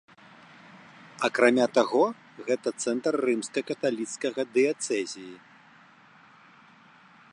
Акрамя 1.27 1.67
таго, 1.77 2.01
гэта 2.47 2.69
цэнтр 2.85 3.13
рымска-каталіцкага 3.25 4.41
дыяцэзіі. 4.57 5.33